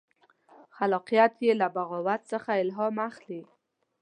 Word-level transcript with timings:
خلاقیت 0.75 1.33
یې 1.45 1.51
له 1.61 1.67
بغاوت 1.75 2.21
څخه 2.31 2.51
الهام 2.63 2.95
اخلي. 3.09 3.41